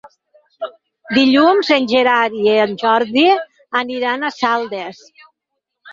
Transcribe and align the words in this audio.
Dilluns 1.17 1.69
en 1.75 1.85
Gerard 1.93 2.37
i 2.45 2.49
en 2.63 2.73
Jordi 2.85 3.27
aniran 3.83 4.27
a 4.31 4.35
Saldes. 4.39 5.05